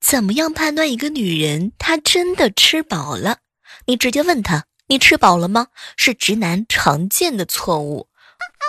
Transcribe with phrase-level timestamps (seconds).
[0.00, 3.38] 怎么样判断一个女人她真的吃饱了？
[3.86, 8.08] 你直接问她：“你吃饱了吗？”是直男常见的错误。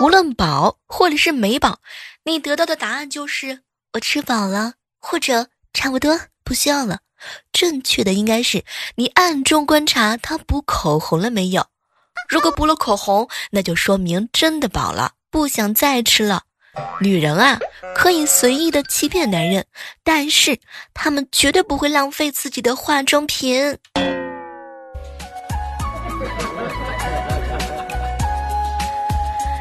[0.00, 1.80] 无论饱或者是没饱，
[2.24, 3.62] 你得到的答案就是
[3.94, 7.00] “我吃饱了”或者“差不多不需要了”。
[7.52, 8.64] 正确的应该是
[8.96, 11.66] 你暗中观察她补口红了没有。
[12.28, 16.44] 如果补了口红，那就说明真的饱了，不想再吃了。
[17.00, 17.58] 女人啊，
[17.94, 19.66] 可以随意的欺骗男人，
[20.02, 20.58] 但是
[20.94, 23.76] 她们绝对不会浪费自己的化妆品。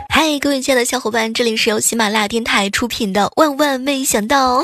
[0.09, 4.61] 嗨，各位亲爱的小伙伴，这里是由喜马拉雅电台出品的《万万没想到》。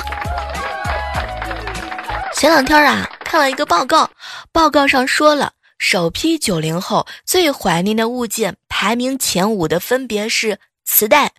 [2.33, 4.09] 前两天啊，看了一个报告，
[4.53, 11.33] 报告上说了，首批九零后最怀念的物件排名前五的分别是磁带。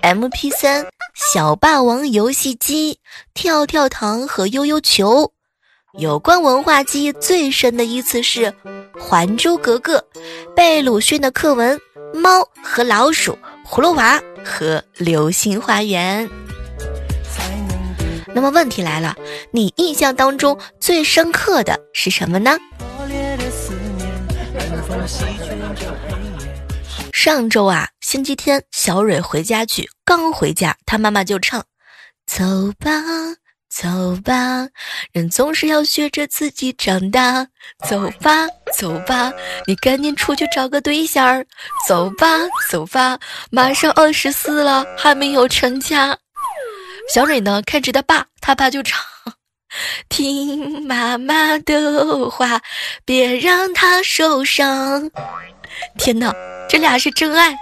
[0.00, 0.84] M P 三、
[1.14, 2.98] 小霸王游戏机、
[3.32, 5.32] 跳跳糖和悠悠球。
[5.98, 8.46] 有关文化记忆最深的一次是
[8.98, 9.98] 《还珠格格》，
[10.56, 11.78] 被鲁迅的课文
[12.18, 16.28] 《猫和老鼠》、葫芦娃和流星花园。
[18.34, 19.14] 那么问题来了，
[19.52, 22.58] 你印象当中最深刻的是什么呢？
[27.12, 31.64] 上周啊，星期天，小蕊回家去，刚回家，他妈妈就唱
[32.28, 32.44] ：“走
[32.78, 32.90] 吧，
[33.70, 34.68] 走吧，
[35.12, 37.46] 人总是要学着自己长大。
[37.88, 38.46] 走吧，
[38.76, 39.32] 走吧，
[39.66, 41.46] 你赶紧出去找个对象儿。
[41.88, 42.26] 走吧，
[42.70, 43.18] 走吧，
[43.50, 46.14] 马上二十四了，还没有成家。”
[47.14, 49.02] 小蕊呢，看着他爸，他爸就唱
[50.10, 52.60] ：“听妈妈的话，
[53.06, 55.10] 别让她受伤。”
[55.96, 56.30] 天哪！
[56.68, 57.56] 这俩是真爱，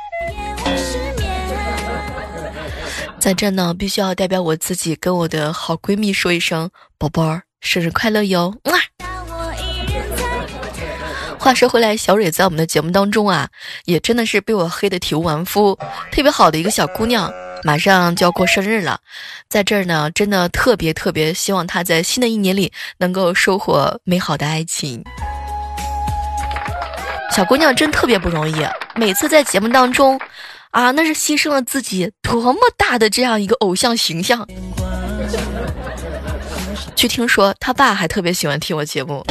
[3.21, 8.55] 在这呢，必须要代表我自己跟我的好闺蜜说一声，宝贝儿，生日快乐哟！
[8.65, 8.79] 哇！
[11.39, 13.49] 话说回来，小蕊在我们的节目当中啊，
[13.85, 15.79] 也真的是被我黑的体无完肤，
[16.11, 19.01] 特别好的一个小姑娘，马上就要过生日了，
[19.49, 25.03] 在这儿呢，真的特别特别希望她在新的一年里能够收获美好的爱情。
[27.35, 30.21] 小姑娘真特别不容易，每次在节目当中，
[30.71, 34.47] 啊，那是牺牲了自己多么大的这样一个偶像形象。
[36.95, 39.25] 据听说，他爸还特别喜欢听我节目。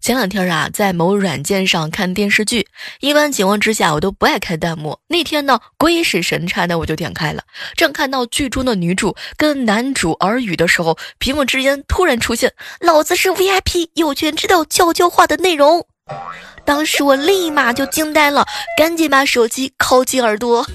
[0.00, 2.66] 前两天啊，在某软件上看电视剧，
[3.00, 4.98] 一般情况之下我都不爱开弹幕。
[5.06, 7.42] 那天呢，鬼使神差的我就点开了，
[7.76, 15.86] 正看到剧中的女主跟男主耳语的时候，屏幕之间突然出现“老子是 VIP，有权知道悄悄话”的内容。
[16.68, 18.44] 当时我立马就惊呆了，
[18.76, 20.66] 赶紧把手机靠近耳朵。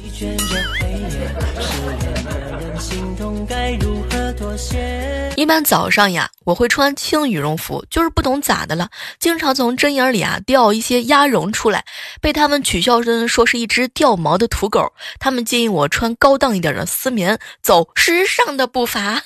[5.35, 8.89] 一般早上呀，我会穿轻羽绒服，就是不懂咋的了，
[9.19, 11.85] 经常从针眼里啊掉一些鸭绒出来，
[12.19, 14.91] 被他们取笑的说是一只掉毛的土狗。
[15.19, 19.21] 他们建议我穿高档一点的丝棉，走时尚的步伐。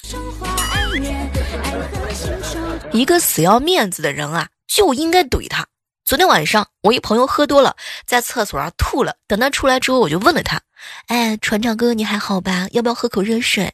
[2.92, 5.66] 一个死要面子的人啊，就应该怼他。
[6.08, 7.76] 昨天晚上我一朋友喝多了，
[8.06, 10.62] 在厕所上吐了，等他出来之后，我就问了他
[11.08, 12.70] ：“哎，船长哥哥，你还好吧？
[12.72, 13.74] 要不要喝口热水？”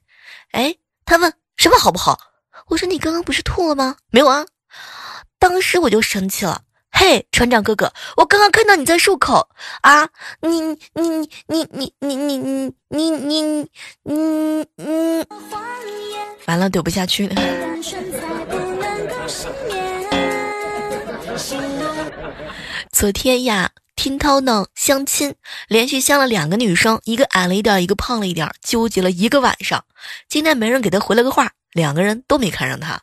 [0.51, 1.31] 哎，他问。
[1.57, 2.17] 什么好不好？
[2.69, 3.97] 我说你刚刚不是吐了吗？
[4.09, 4.43] 没有啊。
[5.37, 6.63] 当时我就生气了。
[6.89, 9.47] 嘿，船长哥哥，我刚刚看到你在漱口
[9.81, 10.09] 啊！
[10.41, 12.37] 你你你你你你你
[12.89, 13.69] 你你你
[14.03, 15.25] 你你，
[16.47, 17.35] 完了，怼不下去了。
[22.91, 25.35] 昨天呀，听涛呢相亲，
[25.67, 29.83] 连续相了两个女生，一个矮了一点，一个胖了一点，纠结了一个晚上。
[30.29, 32.99] 今天没人给他回了个话，两个人都没看上他，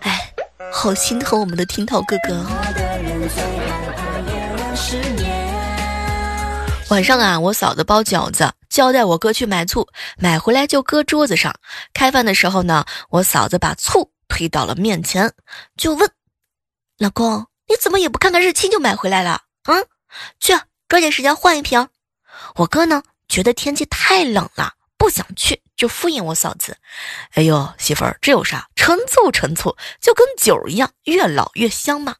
[0.00, 0.32] 哎，
[0.72, 2.46] 好心疼我们的听涛哥哥。
[6.88, 9.86] 晚上啊，我嫂子包饺子，交代我哥去买醋，
[10.18, 11.54] 买回来就搁桌子上。
[11.92, 15.32] 开饭的时候呢，我嫂子把醋推到了面前，
[15.76, 16.10] 就问
[16.98, 19.42] ：“老公，你怎么也不看看日期就买回来了？
[19.68, 19.86] 嗯，
[20.40, 20.58] 去
[20.88, 21.88] 抓紧时间换一瓶。”
[22.56, 24.74] 我哥呢，觉得天气太冷了。
[24.98, 26.76] 不想去就敷衍我嫂子，
[27.30, 28.68] 哎呦媳妇儿这有啥？
[28.76, 32.16] 陈醋陈醋就跟酒一样，越老越香嘛。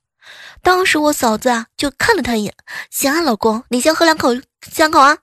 [0.62, 2.54] 当时我嫂子啊就看了他一眼，
[2.88, 4.30] 行啊老公，你先喝两口
[4.62, 5.18] 香口啊。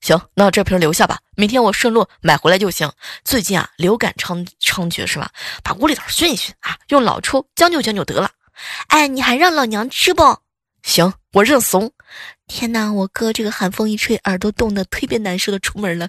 [0.00, 2.90] 行，那这瓶留下吧，明天我顺路买回来就行。
[3.22, 5.30] 最近啊流感猖猖獗是吧？
[5.62, 8.28] 把屋里头熏一熏啊，用老抽将就将就得了。
[8.88, 10.38] 哎，你还让老娘吃不？
[10.82, 11.90] 行，我认怂。
[12.46, 16.08] 天哪，我哥这个寒风一吹，耳朵冻得特别难受的，出门了。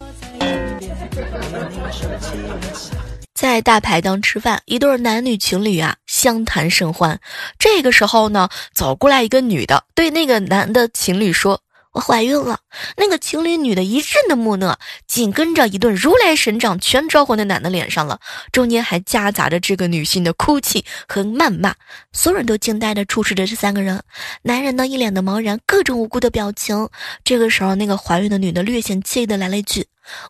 [3.34, 7.20] 在大排档吃饭，一对男女情侣啊相谈甚欢。
[7.58, 11.62] 这个时候呢，走过来一个女的，对那个男的情侣说。
[11.92, 12.60] 我怀孕了，
[12.98, 14.78] 那个情侣女的一阵的木讷，
[15.08, 18.20] 紧跟着一顿如来神掌全招呼那男的脸上了，
[18.52, 21.74] 中间还夹杂着这个女性的哭泣和谩骂，
[22.14, 24.04] 所有人都惊呆的注视着这三个人，
[24.44, 26.88] 男人呢一脸的茫然，各种无辜的表情。
[27.24, 29.88] 这个时候，那个怀孕的女的略显惬意的来了一句：“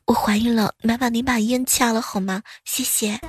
[0.07, 2.41] 我怀孕了，麻烦你把烟掐了好吗？
[2.63, 3.19] 谢谢。”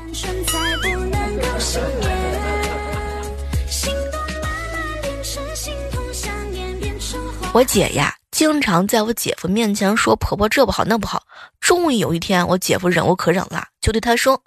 [7.52, 8.19] 我姐呀。
[8.40, 11.22] 经常在我姐夫面前说婆婆这不好那不好。
[11.60, 14.42] 终于有一天，我姐夫忍无可忍了，就对她说：“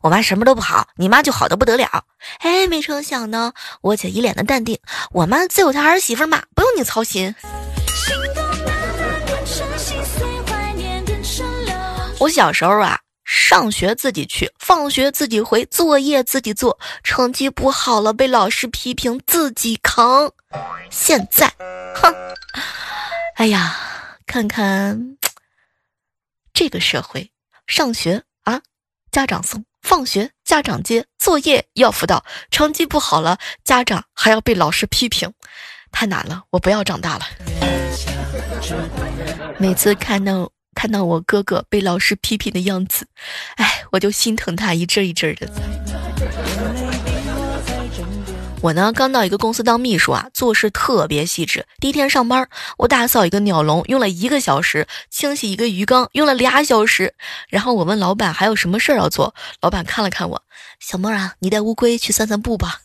[0.00, 2.04] 我妈什么都不好，你妈就好的不得了。”
[2.40, 3.52] 哎，没成想呢，
[3.82, 4.78] 我姐一脸的淡定
[5.12, 7.34] ：“我妈自有她儿媳妇嘛，不用你操心。”
[12.18, 20.30] 我小时候啊，上学自己去，放学自己回，作业自己做，成绩不好了被老师批评自己扛。
[20.88, 21.52] 现在，
[21.94, 22.10] 哼。
[23.34, 23.76] 哎呀，
[24.26, 25.16] 看看
[26.52, 27.32] 这个社会，
[27.66, 28.62] 上学啊，
[29.10, 35.32] 家长送；放学家长接；作业要辅导；成绩不好了，家长还要被老师批评，
[35.90, 36.44] 太难了！
[36.50, 37.26] 我不要长大了。
[39.58, 43.08] 每次看到看到我哥哥被老师批评的样子，
[43.56, 45.50] 哎，我就心疼他一阵一阵的。
[48.64, 51.66] 我呢，刚到一个公司当秘书啊，做事特别细致。
[51.80, 57.12] 第一天上班，我打扫一个鸟笼用了一个小时，清洗一个鱼缸用了俩小时。
[57.50, 60.42] 然后我问老板还有什么事儿要做，老板看了看我，
[60.80, 62.80] 小妹儿啊，你带乌龟去散散步吧。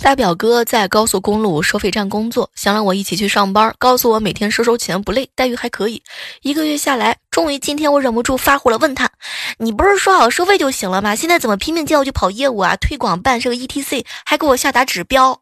[0.00, 6.02] 大表哥在高速公路收费站工作，想让我一起去上班，告诉我每天收收钱不累，待遇还可以。
[6.40, 9.10] 一个月下来，终于今天我忍不住发火了，问他
[9.58, 11.14] ：“你不是说好收费就行了吗？
[11.14, 12.74] 现在怎么拼命叫我去跑业务啊？
[12.76, 15.38] 推广办这个 ETC，还给我下达指标。”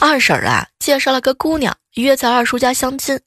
[0.00, 1.76] 二婶啊，介绍了个姑娘。
[2.02, 3.20] 约在二叔家相亲，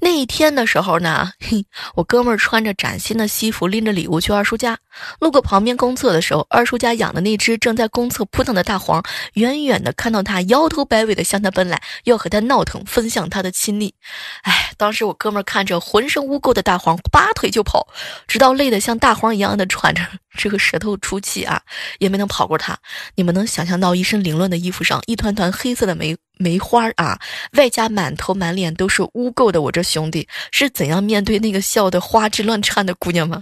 [0.00, 1.64] 那一天的时候呢，嘿，
[1.94, 4.78] 我哥们儿穿着崭新的西服，拎着礼物去二叔家。
[5.20, 9.02] 路过旁边公厕的时候，二叔家养的那只正在公厕扑腾的大黄，
[9.34, 13.94] 远远的看到他摇头摆尾的向他奔来，要和他闹腾，分享他的亲昵。
[14.42, 17.86] 哎，当时我哥们儿看着浑身污垢的大黄，拔腿就跑，
[18.26, 20.02] 直到累得像大黄一样的喘着
[20.36, 21.60] 这个舌头出气啊，
[21.98, 22.78] 也没能跑过他。
[23.14, 27.18] 你们能想象到一身凌乱的衣服上一团团黑色的梅梅花啊，
[27.52, 33.40] 外加满头满脸都是污垢的我这兄弟是怎样面对那个笑得花枝乱颤的姑娘吗？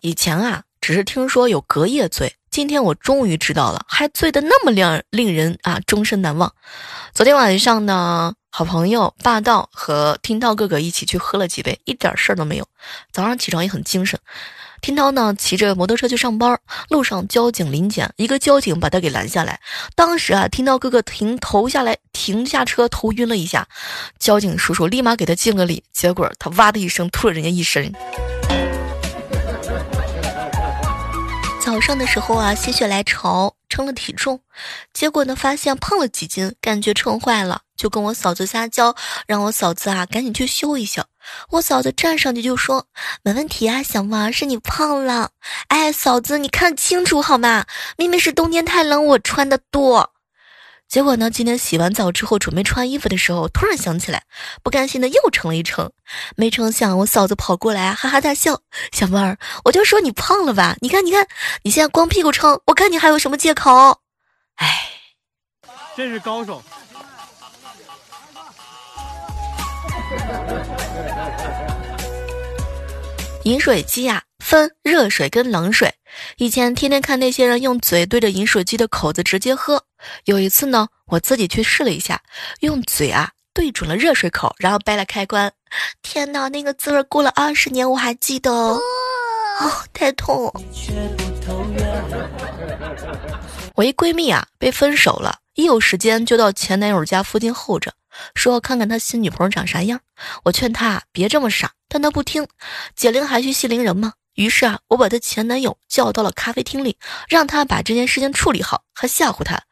[0.00, 6.52] 以前啊，只是听说有隔夜醉，今天我终于知道了，还醉得那么令令人啊终身难忘。
[7.14, 12.66] 昨天晚上呢，好朋友霸道和听涛哥哥一起去喝了几杯，一点事儿都没有，
[13.12, 14.20] 早上起床也很精神。
[14.84, 16.60] 听涛呢，骑着摩托车去上班，
[16.90, 19.58] 路上交警临检，一个交警把他给拦下来。
[19.94, 23.66] 当时啊，听涛哥哥停头下来，停下车，头晕了一下，
[24.18, 27.90] 交警叔叔立马给他敬个礼，结果他哇的一声吐了人家一身。
[31.64, 34.38] 早上的时候啊，心血来潮称了体重，
[34.92, 38.94] 结果呢，发现胖了几斤，感觉称坏了，就跟我嫂子撒娇，
[39.26, 41.02] 让我嫂子啊赶紧去修一修。
[41.48, 42.86] 我嫂子站上去就说
[43.24, 45.30] ：“没问题啊，小王，是你胖了。
[45.68, 47.64] 哎，嫂子，你看清楚好吗？
[47.96, 50.12] 明明是冬天太冷，我穿的多。
[50.94, 54.22] 结果呢，今天洗完澡之后准备穿衣服的时候，突然想起来，
[54.62, 55.90] 不甘心的又称了一称。
[56.36, 58.60] 没成想，我嫂子跑过来哈哈大笑：
[58.92, 60.76] 小妹儿，我就说你胖了吧？
[60.82, 61.26] 你看，你看，
[61.64, 64.02] 你现在光屁股称，我看你还有什么借口？
[64.54, 64.88] 哎，
[65.96, 66.62] 真是高手。”
[73.42, 75.90] 饮水机呀，分热水跟冷水。
[76.36, 79.82] 以前天天看那些人用嘴对着饮水机的口子直接喝。
[80.26, 82.20] 有一次呢，我自己去试了一下，
[82.60, 85.50] 用嘴啊对准了热水口，然后掰了开关。
[86.02, 88.80] 天哪，那个滋味过了二十年我还记得，哦，
[89.94, 90.52] 太痛。
[93.74, 97.90] 我一闺蜜啊被分手了，一有时间就到前男友家附近候着。
[98.34, 99.98] 说看看他新女朋友长啥样，
[100.44, 102.46] 我劝他别这么傻，但他不听。
[102.94, 104.12] 解铃还须系铃人嘛。
[104.34, 106.98] 于是啊，我把她前男友叫到了咖啡厅里，
[107.28, 109.62] 让他把这件事情处理好，还吓唬他。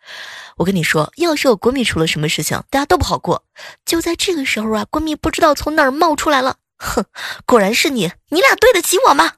[0.56, 3.44] 我跟你说，要是我闺蜜出了什么事情，大家都不好过。
[3.84, 7.04] 就在这个时候啊，闺蜜不知道从哪儿冒出来了，哼，
[7.46, 9.32] 果然是你，你俩对得起我吗？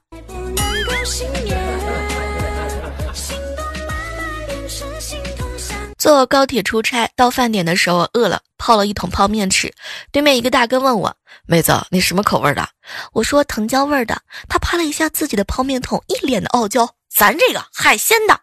[6.05, 9.73] 坐高铁出差到饭点的时候饿了，泡了一桶泡面吃。
[10.11, 11.11] 对面一个大哥问我
[11.49, 12.69] ：“妹子，你什么口味的？”
[13.11, 18.39] 我说：“藤椒味的。”他拍了一下自己的泡面桶，一脸的傲娇：“咱这个海鲜的。”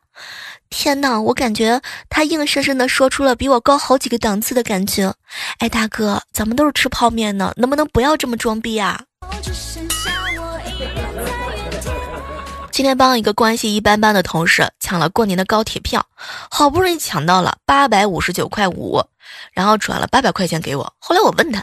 [0.70, 5.14] 天哪，我感觉他硬生生的说出了比我高好几个档次的感觉。
[5.58, 9.00] 哎，大哥，咱们都是吃泡面呢，能不能不要这么装逼啊？
[12.72, 16.06] 今天帮一个关系一般般的同事抢了过年的高铁票，
[16.50, 19.04] 好不容易抢到了八百五十九块五，
[19.52, 20.94] 然后转了八百块钱给我。
[20.98, 21.62] 后来我问他，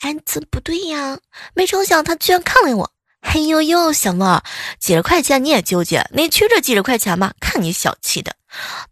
[0.00, 1.18] 哎，这不对呀？
[1.52, 2.90] 没成想他居然看了我，
[3.20, 4.42] 嘿呦呦，小莫，
[4.80, 6.08] 几十块钱你也纠结？
[6.14, 7.32] 你缺这几十块钱吗？
[7.38, 8.32] 看你小气的！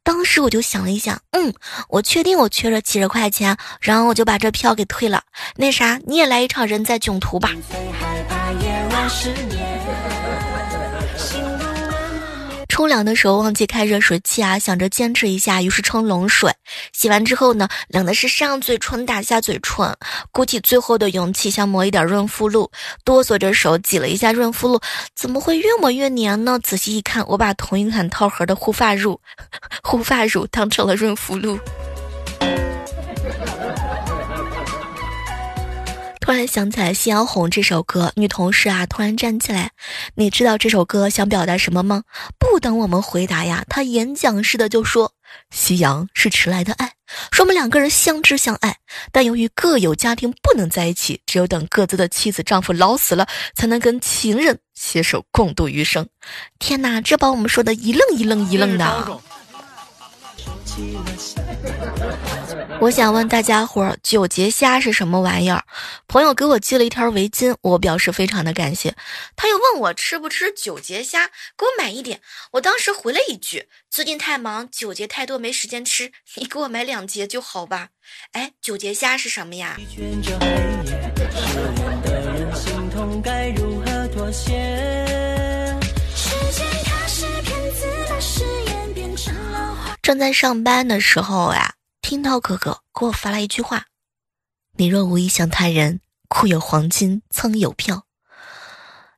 [0.03, 1.55] 当时我就想了一想，嗯，
[1.89, 5.23] 我确定我缺这几十块钱，然后我就把这票给退了。
[5.57, 7.51] 那啥，你也来一场人在囧途吧。
[7.71, 9.76] 最害怕夜晚失眠
[12.77, 16.53] 冲凉的时候忘记开热水器啊，想着坚持一下，于是冲冷水。
[16.93, 19.97] 洗完之后呢，冷的是上嘴唇打下嘴唇，
[20.31, 22.71] 鼓起最后的勇气想抹一点润肤露，
[23.03, 24.79] 哆嗦着手挤了一下润肤露，
[25.15, 26.61] 怎么会越抹越黏呢？
[26.63, 29.19] 仔细一看，我把同一款套盒的护发乳，
[29.83, 31.59] 护发乳当成了润肤露。
[36.27, 39.71] 突然想起来《夕阳红》这首歌，女同事啊突然站起来，
[40.17, 42.03] 你知道这首歌想表达什么吗？
[42.37, 45.13] 不等我们回答呀，她演讲似的就说
[45.55, 46.95] ：“夕阳是迟来的爱，
[47.31, 48.79] 说我们两个人相知相爱，
[49.13, 56.09] 但由于各有家庭不能在一起，只有等各自的妻子丈夫老死了，才能跟情人携手共度余生。”
[56.59, 59.21] 天哪，这把我们说的一愣一愣一愣的。
[62.81, 65.65] 我想问大家伙儿，九节虾是什么玩意儿？
[66.07, 68.95] 朋友给我寄了一条围巾，我表示非常的感谢。
[69.35, 72.21] 他又问我吃不吃九节虾，给我买一点。
[72.53, 77.89] 我当时回了一句：最近太忙，九节太多没时间吃，你给我买两节就好吧。
[78.33, 79.77] 哎，九节虾是什么呀？
[90.07, 93.87] 正在上班的时候呀，听到哥哥给我发了一句话
[94.79, 95.99] ：“你若无意向他人，
[96.29, 98.05] 库有黄金，仓有票。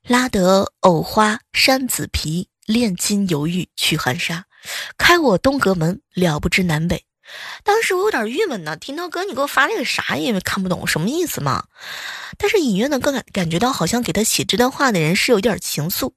[0.02, 4.46] 拉得藕花山紫皮，炼金犹豫去寒沙。
[4.96, 7.04] 开我东阁门，了不知南北。”
[7.64, 11.66] 当时我有点郁闷呢，听到哥你给我发那个啥，因为看不懂什么意思嘛。
[12.38, 16.14] 但是隐约的更感感觉到，好像给他写这段话的人是有点情愫。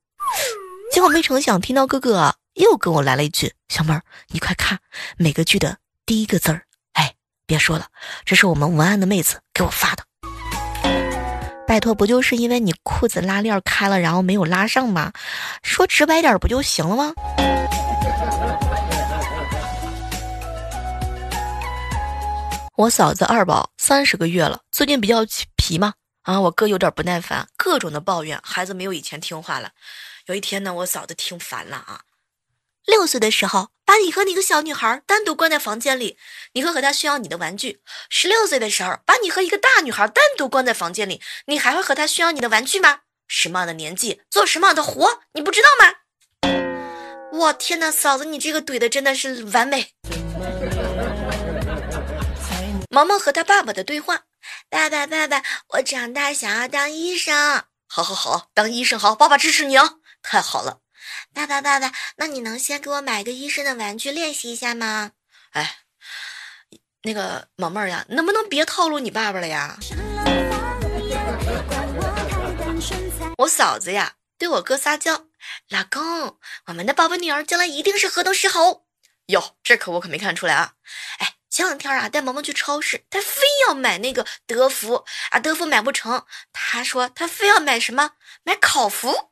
[0.94, 2.36] 结果没成想，听到哥哥。
[2.54, 4.80] 又跟我来了一句：“小妹儿，你快看
[5.18, 7.16] 每个句的第一个字儿。”哎，
[7.46, 7.88] 别说了，
[8.26, 10.04] 这是我们文案的妹子给我发的。
[11.66, 15.14] 拜托，不就是因为你裤子拉链开了，然后没有拉上吗？
[15.64, 17.14] 说直白点不就行了吗？
[22.76, 25.20] 我嫂子二宝三十个月了，最近比较
[25.56, 25.94] 皮嘛，
[26.24, 29.72] 啊，我哥有点不耐烦，各种的抱怨，孩子没有以前听话了。
[30.26, 32.02] 有一天呢，我嫂子听烦了啊。
[32.86, 36.18] 六岁的时候，把你和那个小女孩单独关在房间里，
[36.54, 37.82] 你会和她炫耀你的玩具。
[38.10, 43.00] 十六岁的时候，把你和一个大女孩单独关在房间里，你还会和她炫耀你的玩具吗？
[43.28, 45.94] 什么样的年纪做什么样的活，你不知道吗？
[47.32, 49.92] 我天哪，嫂子，你这个怼的真的是完美。
[52.90, 54.24] 毛毛和他爸爸的对话：
[54.70, 57.64] 爸爸，爸爸，我长大想要当医生。
[57.88, 60.00] 好好好，当医生好，爸爸支持你哦。
[60.22, 60.81] 太好了。
[61.34, 65.12] 爸爸，爸爸，那你能先给我买个医生的玩具练习一下吗？
[65.52, 65.78] 哎，
[67.04, 69.78] 那个萌妹儿呀，能不能别套路你爸爸了呀？
[73.38, 75.26] 我嫂子呀，对我哥撒娇，
[75.70, 76.38] 老公，
[76.68, 78.86] 我们的宝贝女儿将来一定是河东狮吼。
[79.28, 80.74] 哟，这可我可没看出来啊。
[81.20, 88.12] 哎，前两天啊，带萌萌去超市，他非要买那个德芙啊，德芙买不成，他说他非要买什么？
[88.44, 89.32] 买烤芙。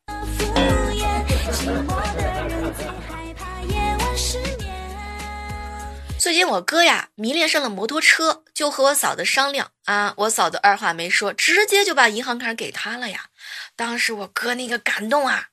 [6.20, 13.30] 最近我哥呀迷恋上了摩托车，就和我嫂子商量啊，我嫂子二话没说，直接就把银行卡给他了呀。
[13.76, 15.48] 当时我哥那个感动啊，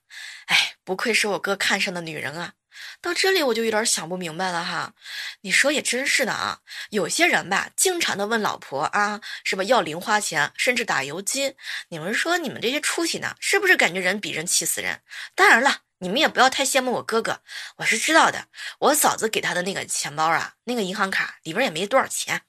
[0.45, 2.53] 哎，不愧是我哥看上的女人啊。
[3.01, 4.93] 到这里我就有点想不明白了哈，
[5.41, 6.59] 你说也真是的啊，
[6.91, 11.55] 有些人吧，经常的问老婆啊，是吧要零花钱，甚至打游击。
[11.89, 15.01] 你们说你们这些出息呢，是不是感觉人比人气死人？
[15.33, 15.77] 当然了。
[15.99, 17.39] 你们也不要太羡慕我哥哥，
[17.77, 18.45] 我是知道的。
[18.77, 22.39] 我嫂子给他的那个钱包啊，那个银行卡里边也没多少钱。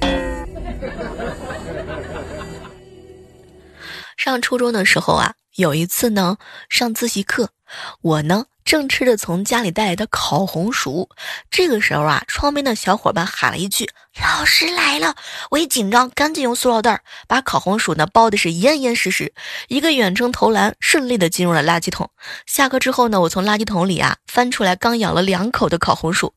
[4.18, 6.36] 上初中的时候啊，有一次呢，
[6.68, 7.52] 上自习课，
[8.00, 8.46] 我呢。
[8.64, 11.10] 正吃着从家里带来的烤红薯，
[11.50, 13.90] 这个时候啊，窗边的小伙伴喊了一句
[14.22, 15.16] ：“老师来了！”
[15.50, 19.34] 我一紧张，赶紧用塑料袋把烤红薯呢包的是严严实实，
[19.66, 22.08] 一个远程投篮，顺利的进入了垃圾桶。
[22.46, 26.32] 下课之后呢，我从垃圾桶里啊翻出来刚咬了两口的烤红薯，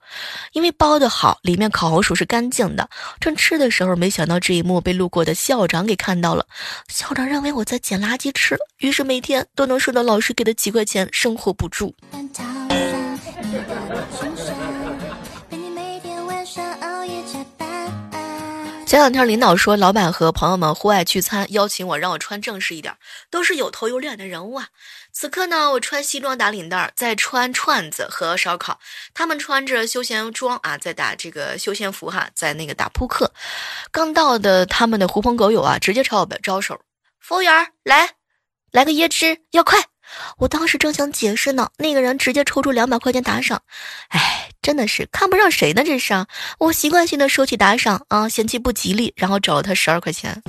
[0.53, 2.89] 因为包的好，里面烤红薯是干净的。
[3.19, 6.47] 正吃的时候，没想到这一幕被路过的校长给看到了。
[6.87, 11.91] 校长认为我在捡垃圾吃，于是每天都能收到老师给的几块钱生活补助。
[18.85, 22.95] 前两天领导说，老板和朋友们户外聚餐，邀请我，让我穿正式一点，
[23.31, 24.67] 都是有头有脸的人物啊。
[25.11, 28.75] 此刻呢，我穿西装打领带，在穿串子和烧烤；
[29.15, 33.33] 他们穿着休闲装啊，在打这个休闲服哈，在那个打扑克。
[33.89, 36.79] 刚到的他们的狐朋狗友啊，直接朝我招手
[37.19, 38.11] ：“服务员，来，
[38.69, 39.79] 来个椰汁，要快。”
[40.37, 43.61] 我当时正想解释呢，那个人直接抽出两百块钱打赏，
[44.09, 45.83] 哎，真的是看不上谁呢？
[45.83, 46.25] 这是
[46.59, 50.41] 我习惯性的收起打赏啊，嫌弃不吉利，然后找了他十二块钱。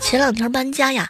[0.00, 1.08] 前两天搬家呀，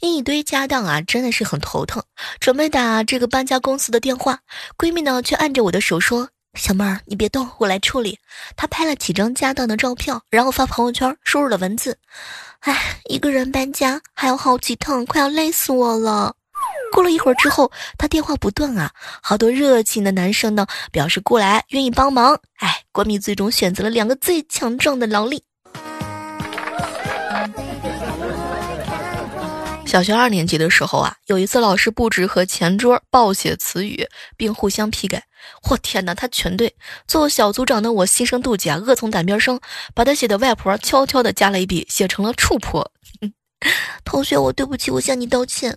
[0.00, 2.02] 一堆家当啊，真的是很头疼，
[2.40, 4.38] 准备打这个搬家公司的电话，
[4.78, 6.30] 闺蜜呢却按着我的手说。
[6.58, 8.18] 小妹儿，你别动，我来处理。
[8.56, 11.96] 他拍了几张家当的照片，然后发朋友圈，输入了文字。
[12.60, 16.34] 哎，一个人搬家还要好几趟，快要累死我了。
[16.92, 18.90] 过了一会儿之后，他电话不断啊，
[19.22, 22.40] 好多热情的男生呢表示过来愿意帮忙。
[22.56, 25.44] 哎，闺蜜最终选择了两个最强壮的劳力。
[29.88, 35.24] 小学二年级的时候啊，有一次老师布置和前桌报写词语，并互相批改。
[35.70, 36.74] 我天哪，他全对！
[37.06, 39.58] 做小组长的我心生妒忌啊，恶从胆边生，
[39.94, 42.92] 把他写的外婆悄悄的加了一笔，写成了处婆。
[44.04, 45.74] 同学，我对不起，我向你道歉。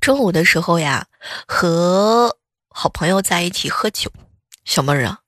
[0.00, 1.04] 中午的时候呀，
[1.48, 2.36] 和
[2.70, 4.08] 好朋友在一起喝酒，
[4.64, 5.18] 小妹儿啊。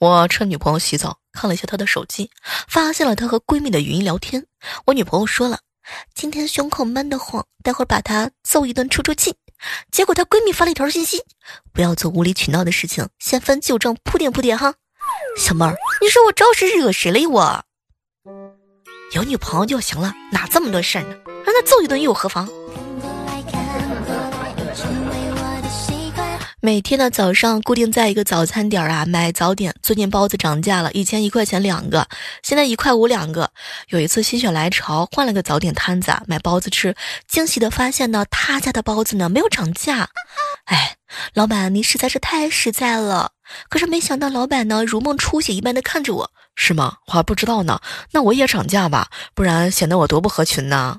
[0.00, 2.30] 我趁女朋友洗澡，看了一下她的手机，
[2.68, 4.46] 发现了她和闺蜜的语音聊天。
[4.86, 5.58] 我女朋友说了，
[6.14, 9.34] 今天胸口闷得慌，待会儿把她揍一顿出出气。
[9.90, 11.24] 结果她闺蜜发了一条信息：
[11.72, 14.74] 不要做无理取闹的事情，先翻旧账铺垫铺垫哈。
[15.36, 17.64] 小妹儿，你说我招是惹谁了我？
[19.14, 21.16] 有女朋友就行了，哪这么多事儿呢？
[21.44, 22.48] 让她揍一顿又何妨？
[26.60, 29.76] 每天的早上固定在一个早餐点儿啊买早点。
[29.80, 32.08] 最近包子涨价了，以前一块钱两个，
[32.42, 33.52] 现在一块五两个。
[33.90, 36.96] 有一次心血来潮换了个早点摊子啊买包子吃，
[37.28, 40.08] 惊喜的发现呢他家的包子呢没有涨价。
[40.64, 40.96] 哎，
[41.32, 43.30] 老板你实在是太实在了。
[43.68, 46.96] 可是没想到老板呢如梦初醒一般的看着我，是吗？
[47.06, 47.80] 我还不知道呢。
[48.10, 50.98] 那我也涨价吧，不然显得我多不合群呢。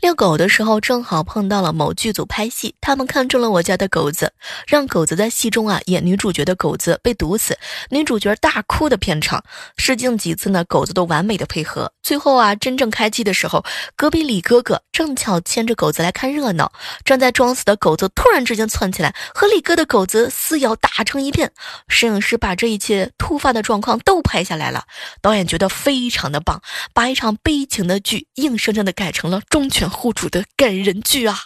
[0.00, 4.32] 遛狗的时候，正好碰到了某剧组拍戏，他们看中了我家的狗子，
[4.66, 7.58] 让狗子在戏中啊演女主角的狗子被毒死，
[7.90, 9.44] 女主角大哭的片场。
[9.76, 11.92] 试镜几次呢，狗子都完美的配合。
[12.02, 13.62] 最后啊，真正开机的时候，
[13.94, 16.72] 隔壁李哥哥正巧牵着狗子来看热闹，
[17.04, 21.52] 正在装死的狗子突然之间窜起来，和李哥的狗子撕咬打成一片。
[21.88, 24.84] 摄影师把这一切突发的状况都拍下来了，
[25.20, 26.62] 导演觉得非常的棒，
[26.94, 29.89] 把一场悲情的剧硬生生的改成了忠犬。
[29.90, 31.38] 户主的感人剧啊！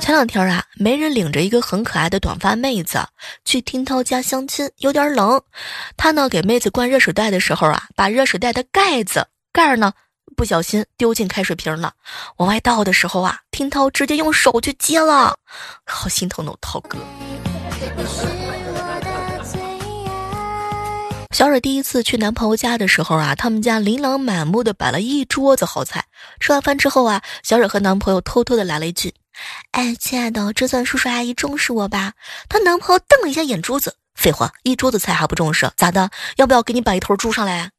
[0.00, 2.98] 前两天啊，媒人领着一个很可爱的短发妹子
[3.44, 5.42] 去听涛家相亲，有点冷。
[5.98, 9.92] 他呢给妹子灌热水袋的时候啊，把热水袋的盖子盖儿呢
[10.34, 11.92] 不小心丢进开水瓶了。
[12.38, 15.36] 往外倒的时候啊，听涛直接用手去接了，
[15.84, 16.98] 好心疼的涛哥。
[21.30, 26.06] 小蕊第一次去男朋友家的时候啊，他们家琳琅满目的摆了一桌子好菜。
[26.40, 29.12] 吃完饭之后啊，小蕊和男朋友偷偷的来了一句
[29.72, 32.14] ：“哎，亲爱的，这算叔叔阿姨重视我吧？”
[32.48, 35.70] 她男朋友瞪了一下眼珠子：“废话，一桌子菜还不重视？
[35.76, 36.10] 咋的？
[36.36, 37.70] 要不要给你摆一头猪上来？”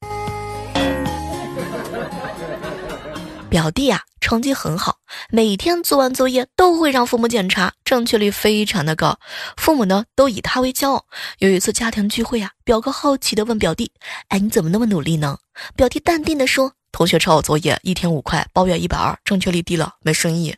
[3.49, 4.98] 表弟啊，成绩很好，
[5.31, 9.19] 每天做完作业都会让父母检查，正确率非常的高，
[9.57, 11.05] 父母呢都以他为骄傲。
[11.37, 13.91] 有一次家庭聚会啊，表哥好奇的问表弟
[14.29, 15.37] ：“哎，你怎么那么努力呢？”
[15.77, 20.55] 表弟淡定的说：“同学抄我作业，一天五块，包月一百二，正确率低了，没生意。”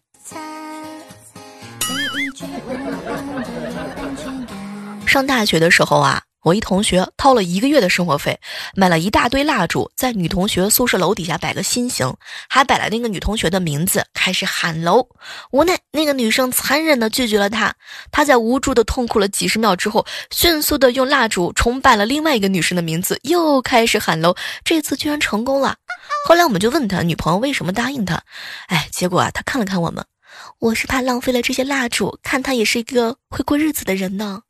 [5.05, 6.21] 上大学的时候啊。
[6.43, 8.39] 我一同学掏了一个月的生活费，
[8.75, 12.11] 买了一大堆蜡烛，在女同学宿舍楼底下摆个心形，
[12.49, 15.07] 还摆了那个女同学的名字，开始喊楼。
[15.51, 17.73] 无奈那个女生残忍的拒绝了他，
[18.11, 24.35] 他在无助的痛苦了几十秒之后，迅速的用蜡烛重摆了另外一个女生的名字，又开始喊楼。
[24.63, 25.75] 这次居然成功了。
[26.27, 28.21] 后来我们就问他女朋友为什么答应他，
[28.67, 30.03] 哎，结果啊，他看了看我们，
[30.59, 34.41] 我是怕浪费了这些蜡烛，看他也是一个会过日子的人呢。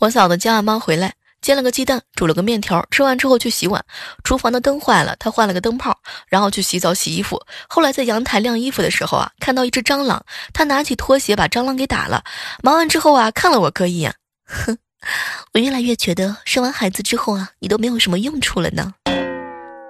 [0.00, 3.84] 我嫂子接完妈回来，煎了个鸡蛋，煮了个面条，吃完之后去洗碗。
[4.22, 7.42] 厨房的灯坏了，她换了个灯泡，然后去洗澡洗衣服。
[7.68, 12.22] 后来在阳台晾衣服的时候啊，看到一只蟑螂，她拿起拖鞋把蟑螂给打了。
[12.62, 14.78] 忙完之后啊，看了我哥一眼，哼，
[15.52, 18.94] 我越来越觉得生完孩子之后啊，你都没有什么用处了呢，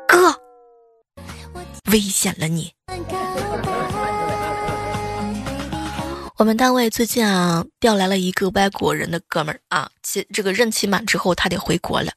[0.06, 0.34] 哥，
[1.92, 2.72] 危险了你。
[6.38, 12.12] 我们单位最近啊调来了一个外国人的哥们儿啊，其这个任期满之后他得回国了。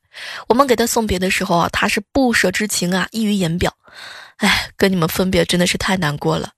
[0.47, 3.75] 我们给他送别的时候啊，他是不舍之情啊溢于言表。
[4.37, 6.51] 哎，跟你们分别真的是太难过了。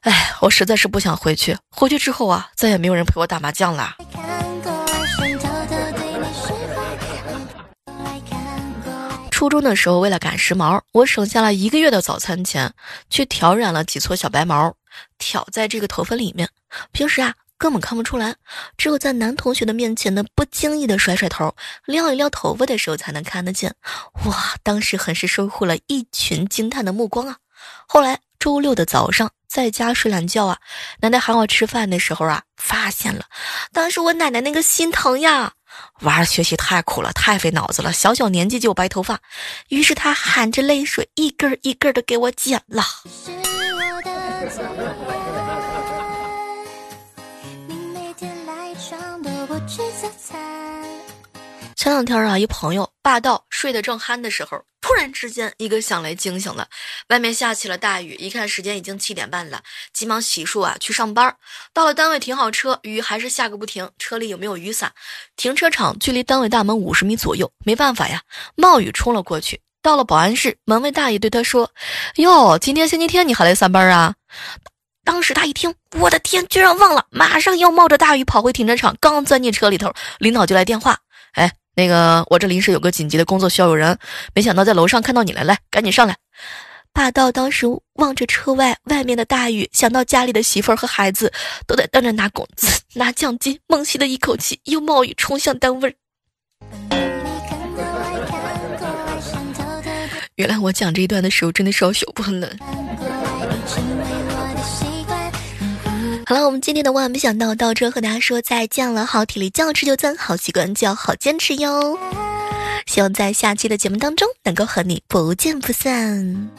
[0.00, 1.56] 哎，我实在是不想回去。
[1.70, 3.94] 回去之后啊，再也没有人陪我打麻将了。
[9.30, 12.74] 初中的时候，为了赶时髦，我省下了一个月的早餐钱，
[13.08, 14.74] 去挑染了几撮小白毛。
[15.18, 16.48] 挑在这个头发里面，
[16.92, 18.34] 平时啊根本看不出来，
[18.76, 21.54] 只有在男同学的面前呢，不经意的甩甩头，
[21.86, 23.74] 撩一撩头发的时候才能看得见。
[24.26, 27.36] 哇，当时很是收获了一群惊叹的目光啊！
[27.88, 30.58] 后来周六的早上在家睡懒觉啊，
[31.00, 33.24] 奶奶喊我吃饭的时候啊，发现了，
[33.72, 35.54] 当时我奶奶那个心疼呀，
[36.02, 39.18] 娃儿学习太苦了，太费脑子了，小小年纪就有白头发，
[39.70, 42.84] 于是她含着泪水一根一根的给我剪了。
[51.74, 56.68] 前两天啊，一朋友霸道睡得正酣的时候，突然之间一个响雷惊醒了。
[57.08, 59.60] 外面下起了大雨，一看时间已经七点半了，
[59.92, 61.34] 急忙洗漱啊去上班。
[61.72, 64.92] 到了单位停好车，雨还是下个不停，车里有没有雨伞？
[65.34, 68.22] 停车场距离单位大门五十米左右，没办法呀，
[68.54, 69.60] 冒雨冲了过去。
[69.82, 71.70] 到了保安室，门卫大爷对他说
[72.16, 74.14] ：“哟，今天星期天你还来上班啊？”
[75.06, 78.96] 当时他一听，我的天，居然忘了，马上要冒着大雨跑回停车场。
[79.00, 80.98] 刚钻进车里头，领导就来电话
[81.34, 83.96] ：“哎，那个我这临时有个紧急的工作需要有人，
[84.34, 86.16] 没想到在楼上看到你了，来，赶紧上来。”
[86.92, 91.32] 霸道当时望着车外外面的大雨，想到家里的媳妇儿和孩子
[91.68, 95.94] 都在等着拿工资、拿奖金，猛吸了一口气，又冒雨冲向单位。
[100.34, 102.50] 原来我讲这一段的时候，真的是要羞不冷。
[106.28, 109.06] 好了，我们今天的万万没想到到这和大家说再见了。
[109.06, 111.96] 好体力就要持久战，好习惯就要好坚持哟。
[112.84, 116.50] 希望在下期的节目当中能够和你不见不散。